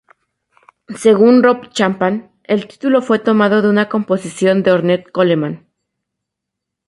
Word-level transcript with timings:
Según 0.97 1.43
Rob 1.43 1.69
Chapman, 1.73 2.31
el 2.45 2.67
título 2.67 3.03
fue 3.03 3.19
tomado 3.19 3.61
de 3.61 3.69
una 3.69 3.87
composición 3.87 4.63
de 4.63 4.71
Ornette 4.71 5.11
Coleman. 5.11 5.67